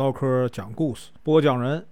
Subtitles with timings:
[0.00, 1.86] 唠嗑讲故事，播讲人：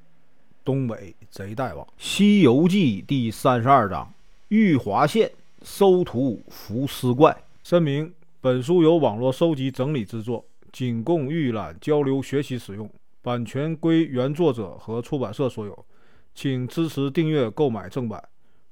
[0.65, 4.11] 东北贼大王，《西游记》第三十二章：
[4.49, 5.31] 玉华县
[5.63, 7.37] 收徒伏尸怪。
[7.63, 8.11] 声明：
[8.41, 10.43] 本书由网络收集整理制作，
[10.73, 12.89] 仅供预览、交流、学习使用，
[13.21, 15.85] 版权归原作者和出版社所有，
[16.35, 18.27] 请支持订阅、购买正版。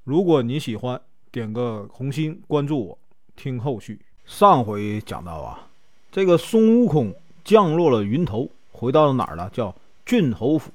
[0.05, 0.99] 如果你喜欢，
[1.31, 2.99] 点个红心，关注我，
[3.37, 4.01] 听后续。
[4.25, 5.69] 上回讲到啊，
[6.11, 7.15] 这个孙悟空
[7.45, 8.49] 降落了云头。
[8.77, 9.49] 回到了哪儿了？
[9.51, 9.75] 叫
[10.05, 10.71] 郡侯府，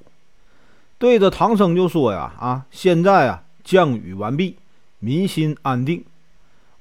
[0.98, 4.56] 对着唐僧就说呀：“啊，现在啊，降雨完毕，
[4.98, 6.04] 民心安定，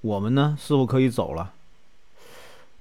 [0.02, 1.53] 我们呢，是否可以走了？”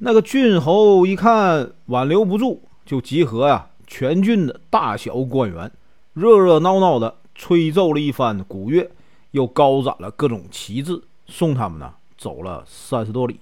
[0.02, 5.70] 那个郡侯一看挽留不住，就集合呀全郡的大小官员，
[6.14, 8.90] 热热闹闹的吹奏了一番鼓乐，
[9.32, 13.38] 又高展了各种旗帜，送他们呢走了三十多里，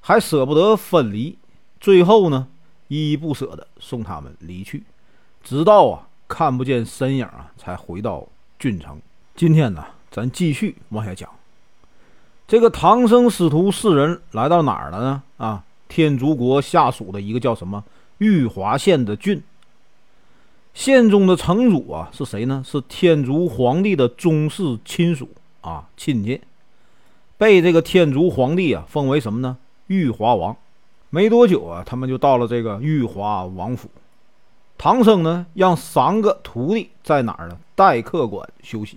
[0.00, 1.36] 还舍不得分离，
[1.80, 2.46] 最后呢。
[2.92, 4.82] 依依不舍地送他们离去，
[5.42, 8.28] 直到啊看不见身影啊，才回到
[8.58, 9.00] 郡城。
[9.34, 11.26] 今天呢，咱继续往下讲。
[12.46, 15.22] 这个唐僧师徒四人来到哪儿了呢？
[15.38, 17.82] 啊，天竺国下属的一个叫什么
[18.18, 19.42] 玉华县的郡。
[20.74, 22.62] 县中的城主啊是谁呢？
[22.66, 25.30] 是天竺皇帝的宗室亲属
[25.62, 26.42] 啊，亲戚，
[27.38, 29.56] 被这个天竺皇帝啊封为什么呢？
[29.86, 30.54] 玉华王。
[31.14, 33.86] 没多久啊，他们就到了这个玉华王府。
[34.78, 37.58] 唐僧呢，让三个徒弟在哪儿呢？
[37.74, 38.96] 待客馆休息。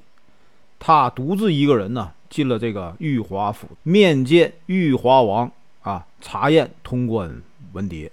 [0.80, 7.42] 他独自一个人呢，进了这个玉华府，面见玉华王啊，查验通关
[7.74, 8.10] 文牒，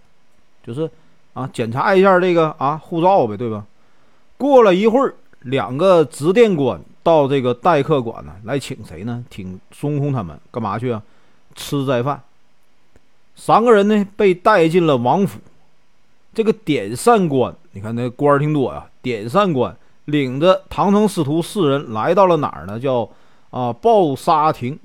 [0.66, 0.90] 就是
[1.32, 3.64] 啊，检查一下这个啊护照呗，对吧？
[4.36, 9.24] 过了一会儿，两个执殿官到这个待客馆呢，来请谁呢？
[9.30, 11.00] 请孙悟空他们干嘛去啊？
[11.54, 12.20] 吃斋饭。
[13.34, 15.40] 三个人呢被带进了王府，
[16.34, 18.86] 这个点膳官，你看那官儿挺多呀。
[19.00, 22.78] 点膳官领着唐僧师徒四人来到了哪儿呢？
[22.78, 23.08] 叫
[23.50, 24.78] 啊抱沙亭。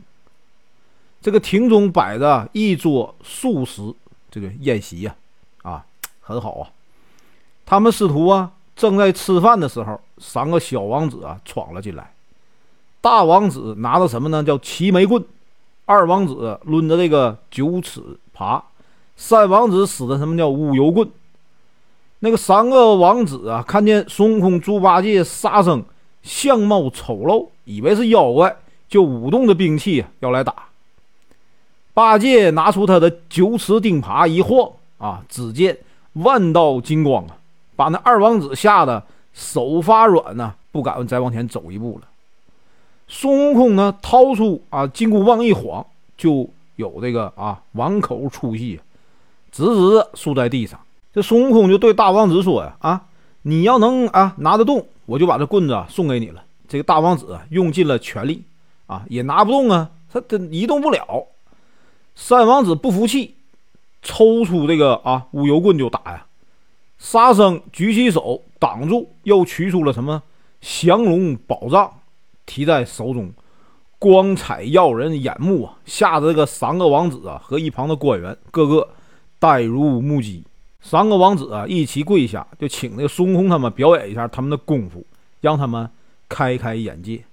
[1.22, 3.94] 这个亭中摆着一桌素食，
[4.32, 5.16] 这个宴席呀，
[5.62, 5.86] 啊
[6.22, 6.70] 很好啊。
[7.66, 12.14] 他们师徒啊正在吃饭的时候，三个小王子啊闯了进来。
[13.02, 14.44] 大王子拿着什么呢？
[14.44, 15.24] 叫齐眉棍。
[15.86, 18.02] 二王子抡着这个九尺
[18.38, 18.64] 爬，
[19.16, 21.10] 三王子使的什么叫乌油棍？
[22.20, 25.84] 那个三个王子啊，看见孙悟空、猪八戒、沙僧
[26.22, 28.56] 相貌丑陋，以为是妖怪，
[28.88, 30.54] 就舞动着兵器要来打。
[31.96, 35.76] 八戒拿出他的九齿钉耙一晃啊，只见
[36.14, 37.38] 万道金光啊，
[37.76, 39.04] 把那二王子吓得
[39.34, 42.08] 手发软呐，不敢再往前走一步了。
[43.08, 45.86] 孙悟空呢，掏出啊金箍棒一晃，
[46.18, 48.80] 就有这个啊碗口粗细，
[49.52, 50.80] 直直竖在地上。
[51.14, 53.06] 这孙悟空就对大王子说呀：“啊，
[53.42, 58.44] 你要能啊拿得动，我就把这棍子送给你了。”这个大王子用尽了全力
[58.86, 61.28] 啊，也拿不动啊，他他移动不了。
[62.16, 63.36] 三王子不服气，
[64.02, 66.26] 抽出这个啊乌油棍就打呀。
[66.98, 70.24] 沙僧举起手挡住，又取出了什么
[70.62, 71.92] 降龙宝杖。
[72.46, 73.30] 提在手中，
[74.00, 75.78] 光彩耀人眼目啊！
[75.86, 78.88] 吓得这个三个王子啊和一旁的官员个个
[79.40, 80.44] 呆如木鸡。
[80.80, 85.04] 三个王子啊一起跪下，就请那个孙悟空他们表演一下他们的功夫，
[85.42, 85.90] 让他们
[86.30, 87.24] 开开眼界。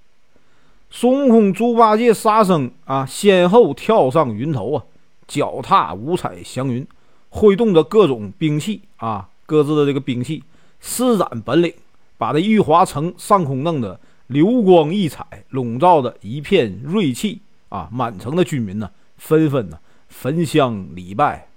[0.89, 4.83] 孙悟空、猪八戒、沙僧啊，先后跳上云头啊，
[5.27, 6.85] 脚踏五彩祥云，
[7.29, 10.43] 挥动着各种兵器啊，各自的这个兵器
[10.79, 11.71] 施展本领，
[12.17, 13.99] 把这玉华城上空弄得。
[14.27, 17.87] 流光溢彩，笼罩着一片锐气啊！
[17.91, 19.77] 满城的居民呢，纷纷呢
[20.07, 21.47] 焚香礼拜。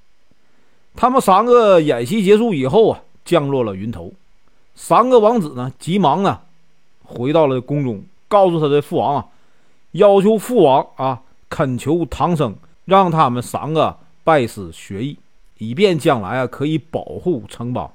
[0.94, 4.12] 他们三个演习结束以后啊，降落了云头。
[4.74, 6.40] 三个王子呢，急忙呢
[7.02, 9.26] 回到了宫中，告诉他的父王啊，
[9.92, 15.16] 要求父王啊恳求唐僧，让他们三个拜师学艺，
[15.56, 17.90] 以便将来啊可以保护城邦。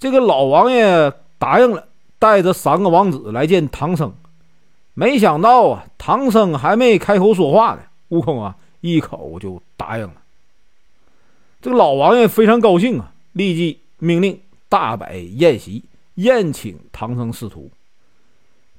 [0.00, 1.86] 这个老王爷答应了。
[2.22, 4.14] 带着三个王子来见唐僧，
[4.94, 7.80] 没想到啊，唐僧还没开口说话呢，
[8.10, 10.14] 悟空啊一口就答应了。
[11.60, 14.38] 这个老王爷非常高兴啊，立即命令
[14.68, 15.82] 大摆宴席，
[16.14, 17.68] 宴请唐僧师徒。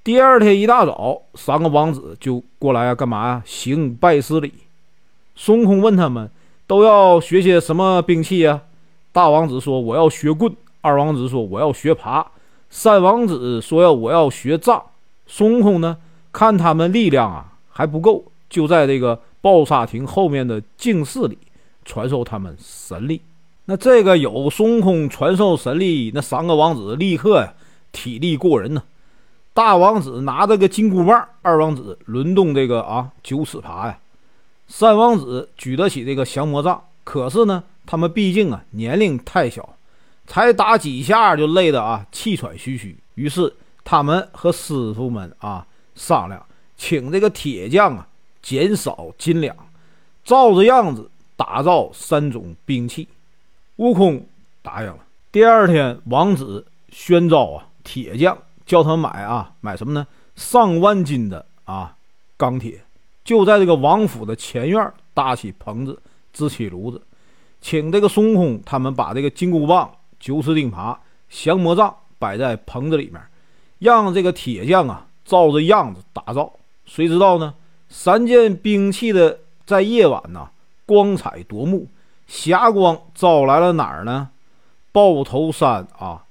[0.06, 3.44] 第二天一大早，三个王子就过来啊，干嘛呀？
[3.46, 4.54] 行拜师礼。
[5.36, 6.32] 孙悟空问他们
[6.66, 8.62] 都要学些什么兵器呀？
[9.12, 12.26] 大王子说：“我要学棍。”二王子说：“我要学耙。”
[12.76, 14.82] 三王子说：“要我要学杖。”
[15.28, 15.96] 孙悟空呢？
[16.32, 21.38] 看他们力量啊还不够，就在这个抱沙亭后面的净室里
[21.86, 23.22] 传授他们神力。
[23.66, 27.54] 那这个有孙悟空传授神力，那三个王子立刻呀
[27.92, 28.82] 体力过人呢。
[29.54, 34.00] 大王子拿着个金箍棒，二王子轮动这个啊九齿耙呀，
[34.68, 36.84] 三王子举得起这个降魔杖。
[37.04, 39.76] 可是呢，他们毕竟啊年龄太小，
[40.26, 42.98] 才打几下就累得啊气喘吁吁。
[43.16, 43.54] 于是
[43.84, 45.66] 他们和师傅们啊
[45.96, 46.46] 商量，
[46.78, 48.08] 请这个铁匠啊
[48.42, 49.56] 减少斤两，
[50.24, 53.08] 照着样子打造三种兵器。
[53.78, 54.26] 悟空
[54.62, 55.00] 答应了。
[55.32, 58.38] 第二天，王子宣召啊铁匠。
[58.66, 60.08] 叫他买啊，买什么呢？
[60.38, 61.94] 上万斤的啊
[62.38, 62.82] 钢铁，
[63.26, 67.00] 就在这个王府的前院搭起棚子，支起炉子，
[67.60, 69.94] 请这个孙悟空他们把这个金箍棒、
[70.24, 70.98] 九齿钉耙、
[71.28, 73.22] 降魔杖摆在棚子里面，
[73.80, 76.54] 让这个铁匠啊照着样子打造。
[76.86, 77.54] 谁知道呢？
[77.90, 80.50] 三件兵器的在夜晚呐
[80.86, 81.90] 光彩夺目，
[82.26, 84.30] 霞光照来了哪儿呢？
[84.94, 86.24] 豹头山啊，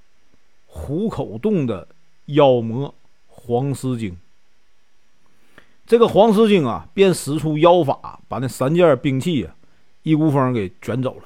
[0.64, 1.88] 虎口洞的。
[2.26, 2.94] 妖魔
[3.26, 4.16] 黄狮精，
[5.84, 9.52] 这个黄狮精啊，便使出妖法，把那三件兵器啊
[10.02, 11.24] 一股风给卷走了。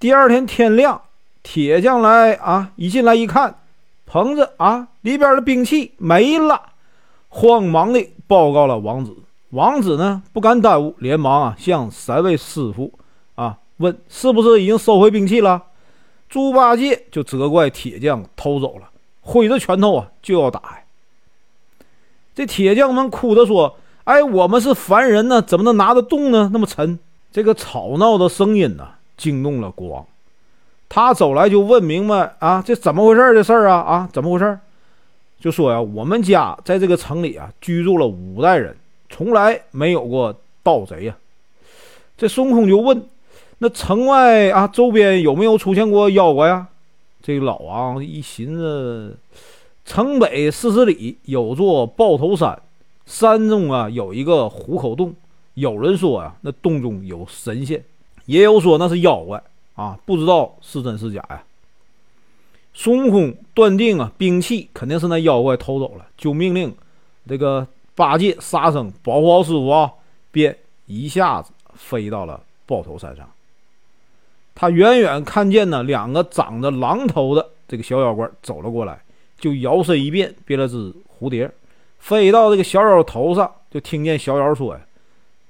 [0.00, 1.00] 第二天天亮，
[1.42, 3.58] 铁匠来啊，一进来一看，
[4.06, 6.60] 棚子啊里边的兵器没了，
[7.28, 9.16] 慌忙的报告了王子。
[9.50, 12.92] 王子呢不敢耽误，连忙啊向三位师傅
[13.34, 15.62] 啊问，是不是已经收回兵器了？
[16.28, 18.88] 猪八戒就责怪铁匠偷走了。
[19.20, 20.78] 挥着拳头啊，就要打呀。
[22.34, 26.48] 这铁匠们哭着说：“哎，我们是凡人呢，怎么能拿得动呢？
[26.52, 26.98] 那么沉。”
[27.30, 30.06] 这个吵闹的声音呢，惊动了国王。
[30.94, 34.58] 他走来就问明白啊，这怎么回事的事儿啊啊，怎么回事？
[35.40, 38.76] 就说呀，我们家在这个城里啊，居住了五代人，
[39.08, 41.16] 从来没有过盗贼呀。
[42.18, 43.08] 这孙悟空就问
[43.56, 46.66] ：“那城外啊，周边有没有出现过妖怪呀？”
[47.22, 49.16] 这个老王一寻思，
[49.86, 52.60] 城北四十里有座豹头山，
[53.06, 55.14] 山中啊有一个虎口洞。
[55.54, 57.82] 有人说呀，那洞中有神仙，
[58.26, 59.42] 也有说那是妖怪
[59.74, 61.42] 啊，不知道是真是假呀。
[62.74, 66.74] 孙悟空断定啊，兵器肯定是那妖怪偷走了，就命令
[67.28, 69.92] 这个八戒、沙僧保护好师傅啊，
[70.30, 73.28] 便一下子飞到了豹头山上。
[74.54, 79.00] 他远远看见呢，两个长着狼头的这个小妖怪走了过来，
[79.38, 81.50] 就摇身一变，变了只蝴蝶，
[81.98, 84.80] 飞到这个小妖头上，就听见小妖说：“呀，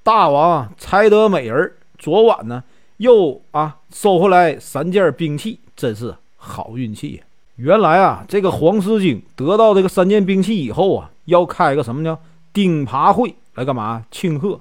[0.02, 2.62] 大王才得美人，昨晚呢
[2.98, 7.22] 又啊收回来三件兵器，真是好运气！”
[7.56, 12.18] 原来啊，这个黄狮精得到这个三件兵器以后啊，要开个什么叫
[12.52, 14.60] 钉耙会来干嘛庆贺。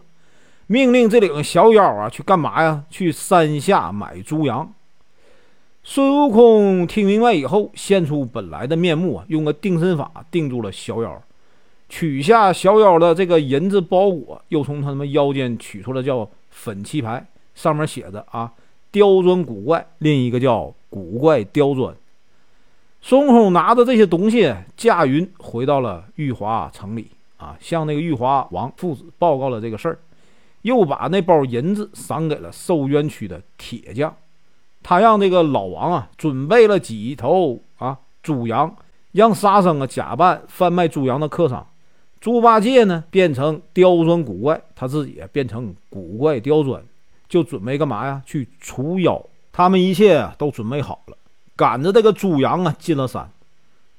[0.68, 2.84] 命令这两个小妖啊去干嘛呀？
[2.90, 4.72] 去山下买猪羊。
[5.84, 11.22] 孙悟空听明白以后，现出本来的面目啊，用个定身法定住了小妖，
[11.90, 17.26] 取下小妖的这个银子包裹，又从他们腰间取出了叫粉漆牌，
[17.56, 18.52] 上面写着啊
[18.92, 21.96] “刁钻古怪”，另一个叫“古怪刁钻”。
[23.02, 29.98] 孙悟空拿着这些东西驾云回到了玉华城里啊，向那个玉华王父子报告了这个事儿。
[30.62, 34.16] 又把那包银子赏给了寿元区的铁匠，
[34.84, 38.76] 他让这个老王啊准备了几头啊猪羊，
[39.12, 41.66] 让沙僧啊假扮贩卖猪羊的客商，
[42.20, 46.84] 猪八戒呢变成刁钻古怪，他自己变成古怪刁钻，
[47.32, 48.22] 就准备干嘛呀？
[48.26, 49.26] 去除妖。
[49.54, 51.18] 他们一切都准备好了，
[51.56, 53.32] 赶着这个猪羊啊进了山，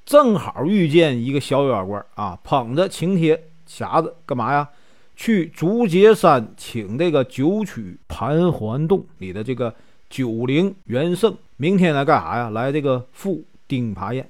[0.05, 4.69] 正好遇见一个小妖怪啊，捧着请帖匣子干嘛呀？
[5.15, 9.73] 去竹节山请这个九曲盘桓洞里的这个
[10.09, 12.49] 九灵元圣，明天来干啥呀？
[12.51, 14.29] 来这个赴钉耙宴。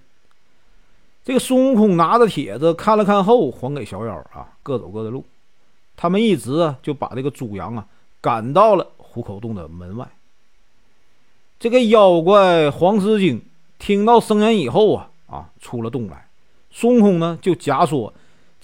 [1.25, 5.25] 这个孙悟空拿着帖子看了看后，还给小妖啊，各走各的路。
[5.95, 7.85] 他们一直啊就把这个猪羊啊
[8.19, 10.09] 赶到了虎口洞的门外。
[11.59, 13.41] 这个妖怪黄狮精
[13.77, 16.27] 听到声音以后啊啊出了洞来，
[16.71, 18.13] 孙悟空呢就假说。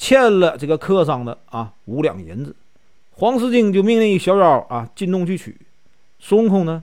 [0.02, 2.56] 欠了这个客商的啊五两银子，
[3.12, 5.58] 黄狮精就命令小妖啊进洞去取。
[6.20, 6.82] 孙悟空呢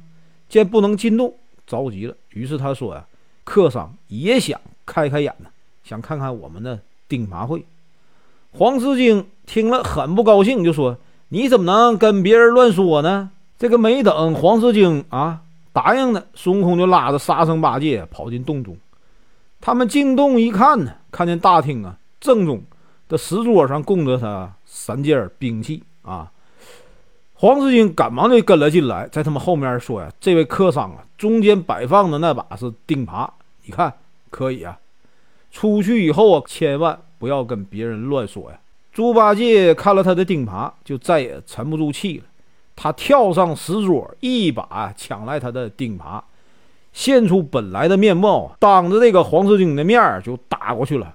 [0.50, 1.35] 见不能进洞，
[1.66, 3.06] 着急了，于是他说呀
[3.42, 5.49] ：“客商也想开开眼呢，
[5.82, 7.64] 想看看我们的钉耙会。”
[8.52, 10.99] 黄狮精听了很不高兴，就说
[11.30, 18.77] ：“你怎么能跟别人乱说呢？”这个没等黄狮精啊答应呢，孙悟空就拉着沙僧八戒跑进洞中。
[19.61, 22.63] 他们进洞一看呢，看见大厅啊正中。
[23.09, 26.29] 的石桌上供着他三件兵器啊，
[27.35, 33.31] 黄狮精赶忙就跟了进来，在他们后面说呀：“这位客商啊，中间摆放的那把是钉耙，
[33.65, 33.93] 你看
[34.29, 34.77] 可以啊。
[35.53, 38.59] 出去以后啊，千万不要跟别人乱说呀。”
[38.93, 42.25] 猪八戒看了他的钉耙，就再也沉不住气了。
[42.76, 46.21] 他跳上石桌，一把抢来他的钉耙，
[46.92, 51.14] 现出本来的面貌，当着这个黄狮精的面就打过去了。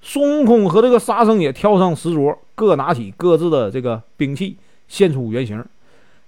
[0.00, 4.56] 孙悟空和这个沙僧也跳上石桌，各拿起各自的这个兵器，
[4.88, 5.64] 现出原形。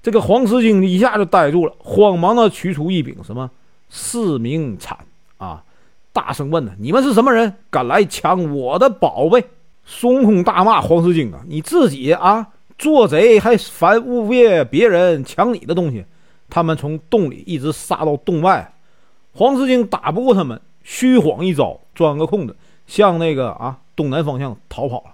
[0.03, 3.51] 这个黄狮精一下就呆住了，慌忙的取出一柄什么
[3.89, 4.97] 四明铲
[5.39, 5.63] 啊，
[6.13, 7.55] 大声问呢：“你们是什么人？
[7.69, 9.45] 敢来抢我的宝贝？”
[9.85, 11.41] 孙悟空大骂黄狮精啊！
[11.47, 12.47] 你自己啊
[12.81, 16.03] 做贼还烦污蔑别人抢你的东西！
[16.49, 18.73] 他们从洞里一直杀到洞外，
[19.35, 22.57] 黄狮精打不过他们，虚晃一招，钻个空子
[22.87, 25.11] 向那个啊东南方向逃跑了。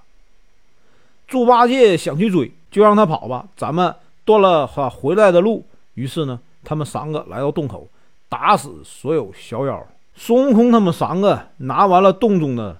[1.26, 3.92] 猪八戒想去追，就让他跑吧，咱们
[4.24, 5.66] 断了他回来的路。
[5.94, 7.88] 于是呢，他们三个来到洞口，
[8.28, 9.84] 打死所有小妖。
[10.14, 12.78] 孙悟空他们三个拿完了洞中的。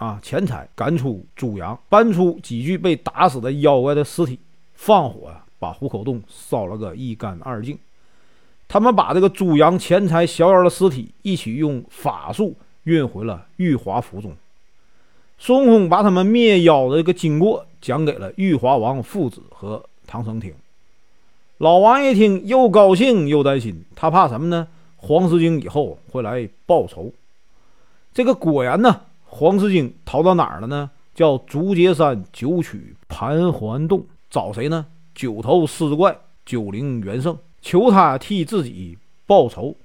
[0.00, 0.18] 啊！
[0.22, 4.38] 钱财赶出猪羊，搬出几具被打死的妖怪的尸体，
[4.72, 7.78] 放火呀，把虎口洞烧了个一干二净。
[8.66, 14.34] 他们把这个猪羊、钱财、小妖的尸体一起用法术运回了玉华府中。
[15.38, 20.54] 孙悟空把他们灭妖的这个经过讲给了玉华王父子和唐僧听。
[21.58, 24.66] 老王一听，又高兴又担心，他怕什么呢？
[24.96, 27.12] 黄狮精以后会来报仇。
[28.14, 29.02] 这个果然呢。
[29.32, 30.90] 黄狮精逃到哪儿了呢？
[31.14, 34.86] 叫竹节山九曲盘桓洞，找谁呢？
[35.14, 39.76] 九头狮子怪九灵元圣，求他替自己报仇。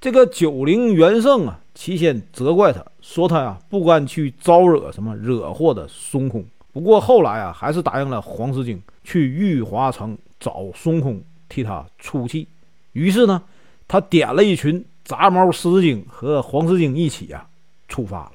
[0.00, 6.44] 这个九灵元圣啊，起先责怪他说他呀不敢去招惹什么惹祸的孙悟空。
[6.72, 12.48] 不过后来啊，还是答应了黄狮精去玉华城找孙悟空替他出气。
[12.92, 13.42] 于是呢，
[13.86, 17.46] 他点了一群杂毛狮子精和黄狮精一起啊
[17.88, 18.32] 出发了。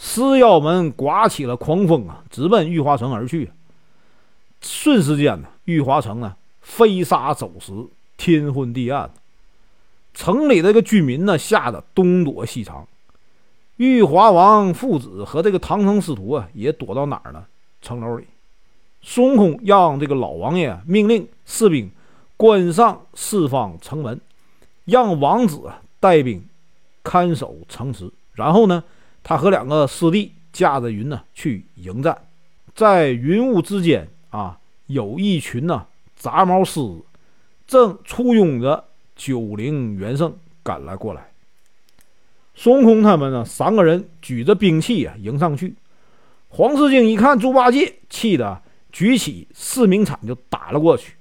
[0.00, 3.50] 狮妖们刮起了狂风啊，直奔玉华城而去。
[4.60, 7.72] 瞬时间呢，玉华城呢飞沙走石，
[8.16, 9.10] 天昏地暗。
[10.14, 12.86] 城里这个居民呢，吓得东躲西藏。
[13.76, 17.44] 玉华王父子和这个唐僧师徒啊，也躲到哪儿呢？
[17.82, 18.24] 城楼里。
[19.02, 21.90] 孙悟空让这个老王爷命令士兵
[22.36, 24.20] 关上四方城门，
[24.84, 26.44] 让王子带兵
[27.02, 28.84] 看守城池，然后呢？
[29.28, 32.16] 他和两个师弟驾着云呢去迎战，
[32.74, 36.80] 在云雾之间啊，有一群呢杂毛狮
[37.66, 38.82] 正簇拥着
[39.14, 41.30] 九灵元圣赶来过来。
[42.54, 45.74] 孙悟空他们呢三个人举着兵器啊迎上去。
[46.48, 51.12] 黄狮精一看猪八戒，气得举起四明铲就打了过去。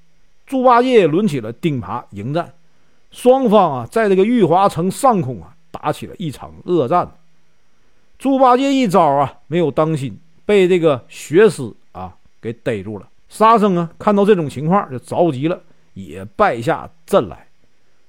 [0.46, 2.54] 猪八戒抡起了钉耙迎战，
[3.12, 7.12] 双方啊在这个玉华城上空啊打起了一场恶战。
[8.18, 13.08] 猪八戒一招啊，没有当心，被这个血狮啊给逮住了。
[13.30, 15.62] 沙僧啊，看到这种情况就着急了，
[15.94, 17.48] 也败下阵来。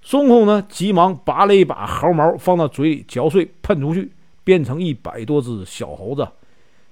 [0.00, 4.10] 孙悟空呢，急忙拔了一把毫毛放到嘴里嚼碎，喷出去，
[4.44, 6.26] 变成一百多只小猴子。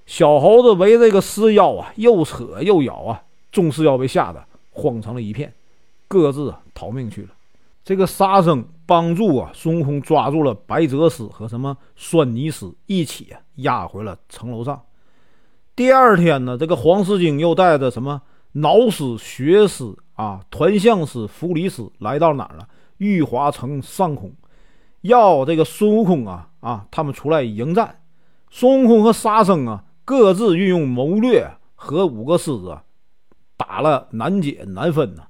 [0.05, 5.51] 小猴子围着这个狮妖啊，又扯又咬啊，众狮妖被吓得慌成了一片，
[6.07, 7.29] 各自逃命去了。
[7.87, 14.81] 这个沙僧帮助啊，孙悟空抓住了白泽师和什么酸泥师，一起啊押回了城楼上。
[15.73, 22.67] 第二天呢，这个黄狮精又带着什么挠师、血师啊、团象师、符离师来到哪儿了？
[22.97, 24.33] 玉华城上空，
[24.99, 28.01] 要这个孙悟空啊啊，他们出来迎战。
[28.49, 32.79] 孙悟空和沙僧啊，各自运用谋略和五个狮子
[33.55, 35.23] 打了难解难分呢。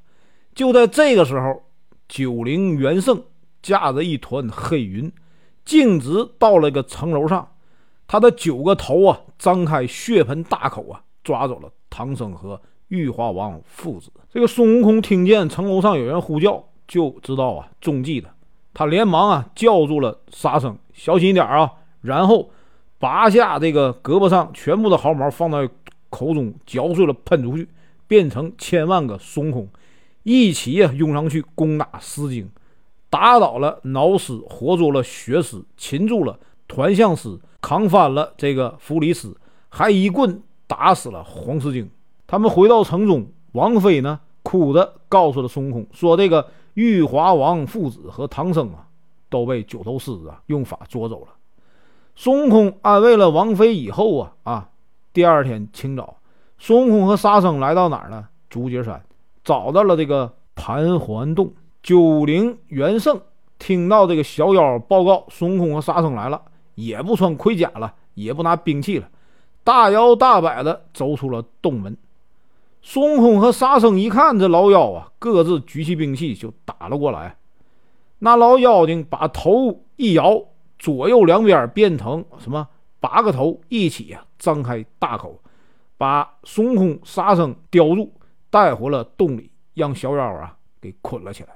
[0.55, 1.61] 就在这个时候。
[2.07, 3.23] 九灵元圣
[3.61, 5.11] 驾着一团黑云，
[5.65, 7.47] 径直到了个城楼上。
[8.07, 14.09] 他的九个头啊，张开血盆大口啊，抓走了唐僧和玉华王父子。
[14.29, 18.29] 这个孙悟空听见城楼上有人呼叫，就知道啊中计了。
[18.73, 21.69] 他连忙啊叫住了沙僧，小心点啊！
[22.01, 22.49] 然后
[22.99, 25.67] 拔下这个胳膊上全部的毫毛，放在
[26.09, 27.67] 口中嚼碎了，喷出去，
[28.07, 29.69] 变成千万个孙悟空。
[30.29, 32.49] 一起呀，拥上去攻打狮精，
[33.09, 39.33] 打倒了挠狮，活捉了血狮，擒住了团象狮，扛翻了这个符离狮，
[39.69, 41.89] 还一棍打死了黄狮精。
[42.27, 48.85] 他们回到城中，王妃呢，哭着告诉了孙悟空，说这个玉华王父子和唐僧啊，
[49.29, 51.27] 都被九头狮子啊用法捉走了。
[52.17, 54.69] 孙悟空安慰了王妃以后啊啊，
[55.13, 56.17] 第二天清早，
[56.57, 58.27] 孙悟空和沙僧来到哪儿呢？
[58.49, 59.01] 竹节山，
[59.47, 61.53] 找到了这个盘桓洞。
[61.81, 63.21] 九灵元圣
[63.57, 66.41] 听到这个小妖报告，孙悟空和沙僧来了，
[66.75, 69.07] 也不穿盔甲了，也不拿兵器了，
[69.63, 71.95] 大摇大摆的走出了洞门。
[72.81, 77.37] 孙悟空和沙僧一看这老妖啊，各自举起兵器就打了过来。
[78.19, 80.43] 那老妖精把头一摇，
[80.77, 82.67] 左右两边变成什么
[82.99, 85.39] 八个头一起啊，张开大口，
[85.97, 88.11] 把孙悟空、沙僧叼住，
[88.49, 91.49] 带回了洞里，让小妖啊给捆了起来。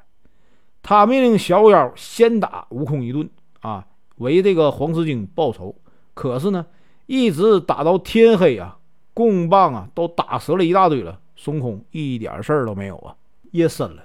[0.84, 3.30] 他命令小妖先打悟空一顿
[3.62, 3.86] 啊，
[4.18, 5.76] 为这个黄狮精报仇。
[6.14, 6.66] 可是呢，
[7.06, 8.78] 一直打到天黑啊，
[9.14, 13.16] 棍棒啊都打折了一大堆了，孙悟空一点事儿都没有啊。
[13.52, 14.04] 夜深了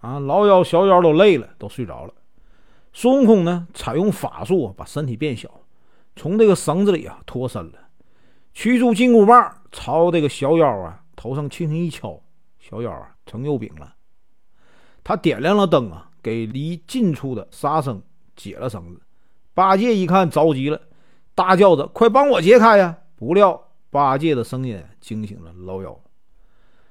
[0.00, 2.14] 啊，老妖小妖都累了，都睡着了。
[2.92, 5.50] 孙悟空呢，采用法术啊把身体变小，
[6.14, 7.78] 从这个绳子里啊脱身了，
[8.52, 12.20] 取出金箍棒，朝这个小妖啊头上轻轻一敲，
[12.58, 13.94] 小妖啊成肉饼了。
[15.04, 16.08] 他点亮了灯啊。
[16.20, 18.00] 给离近处的沙僧
[18.36, 19.00] 解了绳子，
[19.54, 20.80] 八戒一看着急了，
[21.34, 23.60] 大叫着：“快帮我解开呀！”不料
[23.90, 26.00] 八戒的声音惊醒了老妖。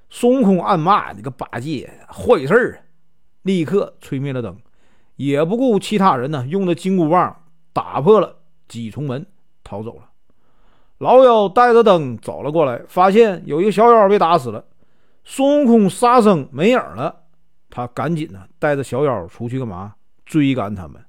[0.09, 2.83] 孙悟空暗骂：“你个八戒，坏事儿！”
[3.43, 4.57] 立刻吹灭了灯，
[5.15, 9.25] 也不顾其他人呢，用的金箍棒打破了几重门，
[9.63, 10.10] 逃走了。
[11.01, 14.63] 老妖带着灯走了过来，发现有一个小妖被打死了，
[15.23, 17.23] 孙悟空、沙僧没影了。
[17.71, 19.95] 他赶紧呢，带着小妖出去干嘛？
[20.27, 21.03] 追赶他们。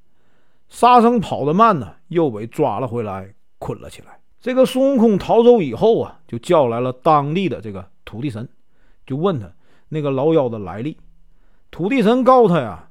[0.71, 4.19] 沙僧跑得慢呢，又被抓了回来，捆了起来。
[4.41, 8.49] 这个孙悟空逃走以后啊，就叫来了当地的这个土地神，
[9.05, 9.53] 就问他
[9.91, 10.97] 那个老妖的来历。
[11.71, 12.89] 土地神告诉他呀，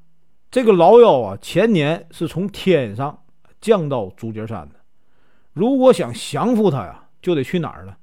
[0.52, 3.24] 这个老妖啊，前年是从天上
[3.60, 4.76] 降到竹节山的。
[5.54, 7.96] 如果想降服他呀，就得去哪儿呢？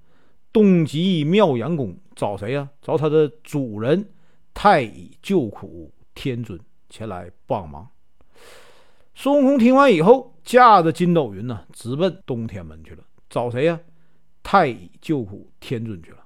[0.52, 2.68] 东极妙严宫找谁呀？
[2.82, 4.08] 找他的主人。
[4.54, 7.88] 太乙救苦天尊前来帮忙。
[9.14, 13.04] 孙悟空听完以后，驾着筋斗云呢，直奔东天门去了。
[13.30, 13.78] 找谁呀？
[14.42, 16.18] 太乙救苦天尊去了。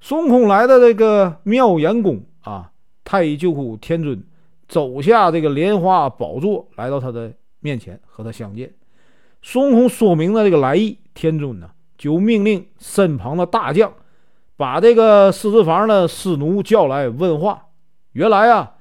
[0.00, 2.72] 孙悟空来到这个妙严宫啊，
[3.04, 4.24] 太乙救苦天尊
[4.66, 8.72] 走下这个莲花宝座，来到他的面前，和他相见。
[9.42, 13.92] 孙悟空说明了这个来意，天尊呢就命令身旁的大将。
[14.56, 17.66] 把这个狮子房的师奴叫来问话。
[18.12, 18.74] 原来啊，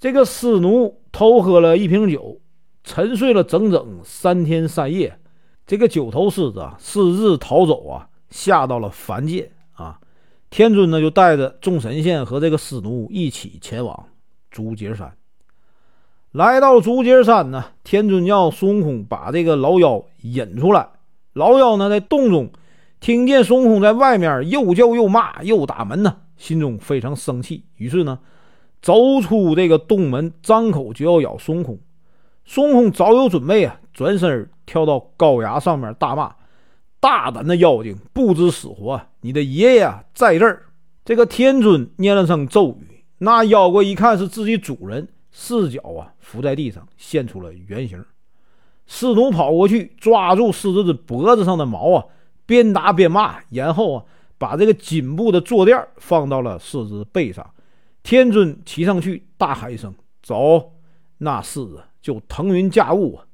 [0.00, 2.40] 这个师奴偷喝了一瓶酒，
[2.82, 5.18] 沉睡了整整三天三夜。
[5.64, 10.00] 这个九头狮子啊，私自逃走啊，下到了凡界啊。
[10.50, 14.08] 天尊呢，就带着众神仙和这个师奴一起前往
[14.50, 15.16] 竹节山。
[16.32, 20.88] 来到竹节山呢，天尊叫孙悟空把这个老妖引出来。
[21.34, 22.50] 老妖呢，在洞中。
[23.00, 28.20] 听见孙悟空在外面又叫又骂又打门呢，心中非常生气，于是呢，
[28.80, 31.78] 走出这个洞门，张口就要咬孙悟空。
[32.44, 36.34] 孙悟空早有准备啊，转身跳到高崖上面大骂
[37.00, 39.02] ：“大胆的妖精，不知死活！
[39.20, 40.62] 你的爷爷在这儿！”
[41.04, 48.04] 这个天尊念了声咒语，那妖怪一看是自己主人，四脚啊伏在地上，现出了原形。
[48.86, 52.04] 师徒跑过去，抓住狮子的脖子上的毛啊！
[52.44, 54.04] 边打边骂，然后啊，
[54.36, 57.48] 把这个颈部的坐垫放到了狮子背上。
[58.02, 60.72] 天尊骑上去，大喊一声：“走！”
[61.18, 63.24] 那狮子就腾云驾雾啊，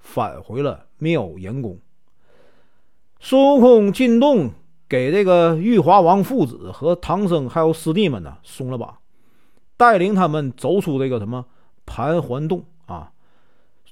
[0.00, 1.78] 返回了妙严宫。
[3.20, 4.50] 孙悟空进洞，
[4.88, 8.96] 给这个玉华王父子和唐僧还有师弟们呢松了绑，
[9.80, 11.46] 带领他们走出这个什么
[11.86, 13.10] 盘桓洞啊。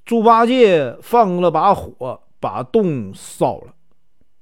[0.04, 3.72] 猪八戒放了把火，把洞烧了。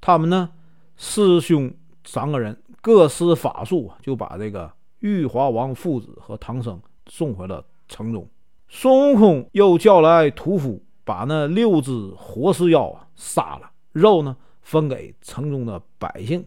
[0.01, 0.51] 他们呢，
[0.97, 1.73] 师兄
[2.05, 8.29] 三个人各施法术，就把这个玉华王父子和唐僧送回了城中。
[8.69, 16.45] 孙悟空又叫来屠夫，把那六只活尸妖啊杀了，肉呢分给城中的百姓。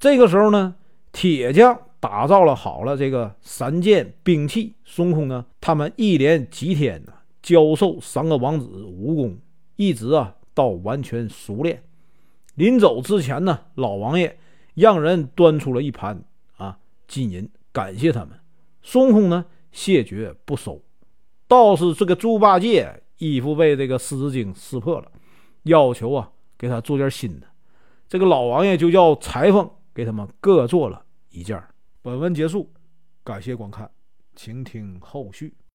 [0.00, 0.74] 这个时候呢，
[1.12, 4.74] 铁匠打造了好了这个三件兵器。
[4.84, 9.38] 孙悟空呢，他们一连几天呢，教授三个王子武功，
[9.76, 11.82] 一直啊到完全熟练。
[12.54, 14.38] 临走之前呢，老王爷
[14.74, 16.22] 让人端出了一盘
[16.56, 18.30] 啊金银，感谢他们。
[18.82, 20.80] 孙悟空呢，谢绝不收。
[21.48, 25.10] 倒是这个猪八戒衣服被这个狮子精撕破了，
[25.64, 27.46] 要求啊给他做件新的。
[28.08, 31.60] 这个老王爷就叫裁缝给他们各做了一件。
[32.06, 32.72] 本文结束，
[33.24, 33.90] 感谢观看，
[34.36, 35.56] 请听后续。